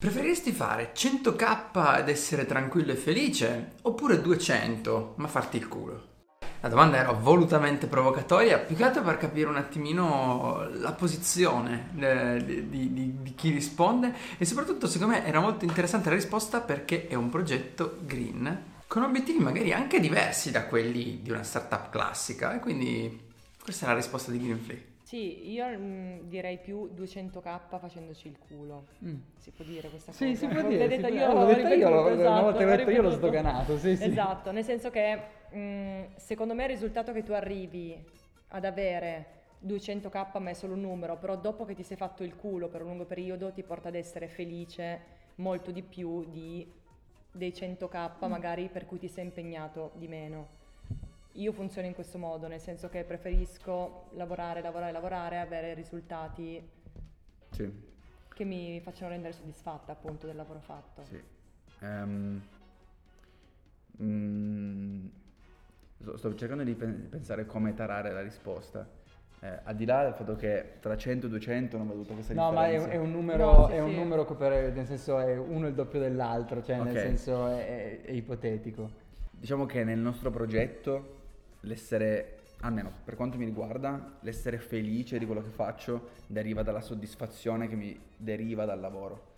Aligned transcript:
Preferiresti 0.00 0.52
fare 0.52 0.92
100k 0.94 1.98
ed 1.98 2.08
essere 2.08 2.46
tranquillo 2.46 2.90
e 2.90 2.94
felice 2.94 3.72
oppure 3.82 4.22
200 4.22 5.12
ma 5.18 5.28
farti 5.28 5.58
il 5.58 5.68
culo? 5.68 6.04
La 6.62 6.70
domanda 6.70 6.96
era 6.96 7.12
volutamente 7.12 7.86
provocatoria, 7.86 8.60
più 8.60 8.76
che 8.76 8.84
altro 8.84 9.02
per 9.02 9.18
capire 9.18 9.50
un 9.50 9.56
attimino 9.56 10.66
la 10.72 10.92
posizione 10.92 11.90
eh, 11.98 12.42
di, 12.42 12.70
di, 12.70 13.14
di, 13.20 13.34
chi 13.34 13.50
risponde 13.50 14.14
e 14.38 14.46
soprattutto 14.46 14.86
secondo 14.86 15.12
me 15.12 15.26
era 15.26 15.38
molto 15.38 15.66
interessante 15.66 16.08
la 16.08 16.14
risposta 16.14 16.62
perché 16.62 17.06
è 17.06 17.14
un 17.14 17.28
progetto 17.28 17.98
green 18.00 18.78
con 18.86 19.02
obiettivi 19.02 19.38
magari 19.38 19.74
anche 19.74 20.00
diversi 20.00 20.50
da 20.50 20.64
quelli 20.64 21.20
di 21.20 21.30
una 21.30 21.42
startup 21.42 21.90
classica 21.90 22.54
e 22.54 22.60
quindi 22.60 23.20
questa 23.62 23.84
è 23.84 23.88
la 23.90 23.96
risposta 23.96 24.30
di 24.30 24.40
Greenflake. 24.40 24.89
Sì, 25.10 25.50
io 25.50 25.66
mh, 25.66 25.82
mm, 25.82 26.18
direi 26.28 26.58
più 26.58 26.88
200k 26.94 27.80
facendoci 27.80 28.28
il 28.28 28.38
culo. 28.38 28.86
Mm. 29.04 29.16
Si 29.38 29.50
può 29.50 29.64
dire 29.64 29.88
questa 29.88 30.12
cosa? 30.12 30.24
Sì, 30.24 30.36
si 30.36 30.46
può 30.46 30.62
dire. 30.62 30.86
Detto, 30.86 31.08
io, 31.08 31.32
l'ho 31.32 31.46
detto 31.46 31.66
io, 31.66 31.90
l'ho, 31.90 32.08
esatto, 32.10 32.30
una 32.30 32.42
volta 32.42 32.64
l'ho 32.64 32.76
detto 32.76 32.90
io 32.90 33.02
l'ho 33.02 33.10
sdoganato. 33.10 33.76
Sì, 33.76 33.96
sì. 33.96 34.04
Esatto, 34.04 34.52
nel 34.52 34.62
senso 34.62 34.90
che 34.90 35.20
mh, 35.50 35.58
mm, 35.58 36.02
secondo 36.14 36.54
me 36.54 36.62
il 36.62 36.68
risultato 36.68 37.10
che 37.10 37.24
tu 37.24 37.32
arrivi 37.32 38.00
ad 38.50 38.64
avere 38.64 39.26
200k 39.66 40.40
ma 40.40 40.50
è 40.50 40.54
solo 40.54 40.74
un 40.74 40.82
numero, 40.82 41.16
però 41.16 41.34
dopo 41.36 41.64
che 41.64 41.74
ti 41.74 41.82
sei 41.82 41.96
fatto 41.96 42.22
il 42.22 42.36
culo 42.36 42.68
per 42.68 42.82
un 42.82 42.90
lungo 42.90 43.04
periodo 43.04 43.50
ti 43.50 43.64
porta 43.64 43.88
ad 43.88 43.96
essere 43.96 44.28
felice 44.28 45.00
molto 45.36 45.72
di 45.72 45.82
più 45.82 46.24
di 46.30 46.72
dei 47.32 47.50
100k 47.50 48.10
mm. 48.24 48.30
magari 48.30 48.68
per 48.68 48.86
cui 48.86 49.00
ti 49.00 49.08
sei 49.08 49.24
impegnato 49.24 49.90
di 49.96 50.06
meno. 50.06 50.58
Io 51.40 51.52
funziono 51.52 51.86
in 51.86 51.94
questo 51.94 52.18
modo, 52.18 52.48
nel 52.48 52.60
senso 52.60 52.90
che 52.90 53.02
preferisco 53.02 54.08
lavorare, 54.12 54.60
lavorare, 54.60 54.92
lavorare, 54.92 55.38
avere 55.38 55.72
risultati 55.72 56.62
sì. 57.48 57.72
che 58.28 58.44
mi 58.44 58.78
facciano 58.82 59.08
rendere 59.08 59.32
soddisfatta 59.32 59.92
appunto 59.92 60.26
del 60.26 60.36
lavoro 60.36 60.60
fatto. 60.60 61.02
Sì. 61.06 61.18
Um, 61.80 62.42
mm, 64.02 65.06
sto 66.14 66.34
cercando 66.34 66.62
di 66.62 66.74
pensare 66.74 67.46
come 67.46 67.72
tarare 67.72 68.12
la 68.12 68.20
risposta. 68.20 68.86
Eh, 69.42 69.60
al 69.62 69.74
di 69.74 69.86
là 69.86 70.02
del 70.02 70.12
fatto 70.12 70.36
che 70.36 70.74
tra 70.80 70.94
100 70.94 71.24
e 71.24 71.30
200 71.30 71.78
non 71.78 71.88
ho 71.88 71.92
avuto 71.92 72.12
questa 72.12 72.34
no, 72.34 72.50
differenza. 72.50 72.76
No, 72.76 72.82
ma 72.82 72.92
è, 72.92 72.96
è 72.96 72.98
un 72.98 73.10
numero, 73.12 73.52
no, 73.52 73.66
sì, 73.68 73.72
è 73.72 73.80
un 73.80 73.94
numero 73.94 74.26
per, 74.26 74.74
nel 74.74 74.84
senso 74.84 75.18
è 75.18 75.38
uno 75.38 75.68
il 75.68 75.72
doppio 75.72 76.00
dell'altro, 76.00 76.62
cioè 76.62 76.78
okay. 76.78 76.92
nel 76.92 77.02
senso 77.02 77.46
è, 77.46 77.66
è, 77.66 78.00
è 78.02 78.10
ipotetico. 78.10 78.90
Diciamo 79.30 79.64
che 79.64 79.84
nel 79.84 79.98
nostro 79.98 80.30
progetto 80.30 81.16
l'essere, 81.60 82.38
almeno 82.60 82.92
per 83.04 83.16
quanto 83.16 83.38
mi 83.38 83.44
riguarda, 83.44 84.18
l'essere 84.20 84.58
felice 84.58 85.18
di 85.18 85.26
quello 85.26 85.42
che 85.42 85.50
faccio 85.50 86.10
deriva 86.26 86.62
dalla 86.62 86.80
soddisfazione 86.80 87.68
che 87.68 87.76
mi 87.76 87.98
deriva 88.16 88.64
dal 88.64 88.80
lavoro 88.80 89.28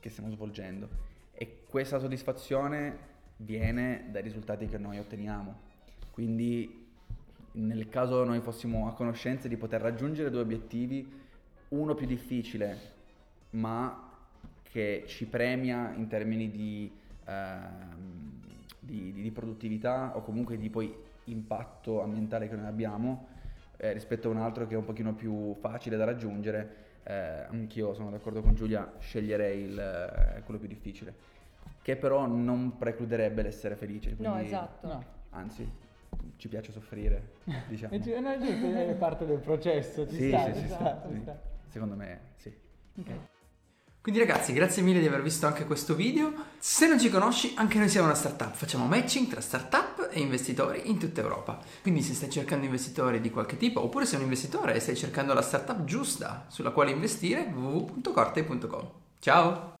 che 0.00 0.08
stiamo 0.08 0.30
svolgendo. 0.30 0.88
E 1.32 1.62
questa 1.68 1.98
soddisfazione 1.98 3.08
viene 3.36 4.08
dai 4.10 4.22
risultati 4.22 4.66
che 4.66 4.78
noi 4.78 4.98
otteniamo. 4.98 5.68
Quindi 6.10 6.88
nel 7.52 7.88
caso 7.88 8.24
noi 8.24 8.40
fossimo 8.40 8.88
a 8.88 8.94
conoscenza 8.94 9.48
di 9.48 9.56
poter 9.56 9.80
raggiungere 9.80 10.30
due 10.30 10.40
obiettivi, 10.40 11.18
uno 11.68 11.94
più 11.94 12.06
difficile, 12.06 12.78
ma 13.50 14.08
che 14.62 15.04
ci 15.06 15.26
premia 15.26 15.92
in 15.94 16.06
termini 16.06 16.50
di, 16.50 16.90
eh, 17.24 17.58
di, 18.90 19.12
di, 19.12 19.22
di 19.22 19.30
produttività 19.30 20.16
o 20.16 20.22
comunque 20.22 20.58
di 20.58 20.68
poi 20.68 20.94
impatto 21.24 22.02
ambientale 22.02 22.48
che 22.48 22.56
noi 22.56 22.66
abbiamo 22.66 23.28
eh, 23.76 23.92
rispetto 23.92 24.28
a 24.28 24.32
un 24.32 24.38
altro 24.38 24.66
che 24.66 24.74
è 24.74 24.76
un 24.76 24.84
pochino 24.84 25.14
più 25.14 25.54
facile 25.54 25.96
da 25.96 26.04
raggiungere, 26.04 26.76
eh, 27.04 27.46
anch'io 27.48 27.94
sono 27.94 28.10
d'accordo 28.10 28.42
con 28.42 28.54
Giulia, 28.54 28.92
sceglierei 28.98 29.62
il, 29.62 29.78
eh, 29.78 30.42
quello 30.42 30.58
più 30.58 30.68
difficile, 30.68 31.14
che 31.80 31.96
però 31.96 32.26
non 32.26 32.76
precluderebbe 32.76 33.42
l'essere 33.42 33.76
felice. 33.76 34.14
Quindi, 34.14 34.34
no, 34.34 34.38
esatto. 34.38 34.86
No. 34.86 35.04
Anzi, 35.30 35.70
ci 36.36 36.48
piace 36.48 36.72
soffrire, 36.72 37.36
diciamo. 37.68 37.94
è 37.94 38.94
parte 38.96 39.24
del 39.24 39.38
processo, 39.38 40.06
ci 40.06 40.16
sì, 40.16 40.28
sta, 40.28 40.44
sì, 40.44 40.52
ci 40.52 40.60
sì, 40.60 40.66
sta, 40.66 41.02
sì. 41.08 41.20
sta. 41.20 41.40
Secondo 41.68 41.94
me 41.94 42.20
sì. 42.34 42.52
Okay. 42.98 43.18
Quindi 44.02 44.20
ragazzi, 44.20 44.54
grazie 44.54 44.80
mille 44.80 44.98
di 44.98 45.06
aver 45.06 45.22
visto 45.22 45.46
anche 45.46 45.66
questo 45.66 45.94
video. 45.94 46.32
Se 46.58 46.88
non 46.88 46.98
ci 46.98 47.10
conosci, 47.10 47.52
anche 47.56 47.78
noi 47.78 47.90
siamo 47.90 48.06
una 48.06 48.16
startup, 48.16 48.54
facciamo 48.54 48.86
matching 48.86 49.28
tra 49.28 49.42
startup 49.42 50.08
e 50.10 50.20
investitori 50.20 50.88
in 50.88 50.98
tutta 50.98 51.20
Europa. 51.20 51.58
Quindi 51.82 52.00
se 52.00 52.14
stai 52.14 52.30
cercando 52.30 52.64
investitori 52.64 53.20
di 53.20 53.30
qualche 53.30 53.58
tipo, 53.58 53.82
oppure 53.82 54.06
sei 54.06 54.16
un 54.16 54.24
investitore 54.24 54.74
e 54.74 54.80
stai 54.80 54.96
cercando 54.96 55.34
la 55.34 55.42
startup 55.42 55.84
giusta 55.84 56.46
sulla 56.48 56.70
quale 56.70 56.92
investire, 56.92 57.52
www.corte.com. 57.54 58.90
Ciao! 59.18 59.68